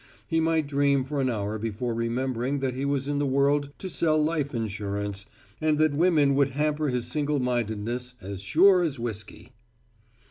He 0.25 0.39
might 0.39 0.65
dream 0.65 1.03
for 1.03 1.21
an 1.21 1.29
hour 1.29 1.59
before 1.59 1.93
remembering 1.93 2.57
that 2.57 2.73
he 2.73 2.85
was 2.85 3.07
in 3.07 3.19
the 3.19 3.25
world 3.27 3.69
to 3.77 3.87
sell 3.87 4.17
life 4.19 4.55
insurance 4.55 5.27
and 5.61 5.77
that 5.77 5.93
women 5.93 6.33
would 6.33 6.49
hamper 6.57 6.87
his 6.89 7.05
single 7.05 7.37
mindedness 7.39 8.15
as 8.19 8.41
surely 8.41 8.87
as 8.87 8.97
whiskey. 8.97 9.51